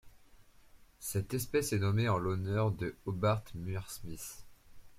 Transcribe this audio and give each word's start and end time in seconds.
Cette 0.99 1.35
espèce 1.35 1.73
est 1.73 1.77
nommée 1.77 2.09
en 2.09 2.17
l'honneur 2.17 2.71
de 2.71 2.95
Hobart 3.05 3.43
Muir 3.53 3.87
Smith. 3.91 4.47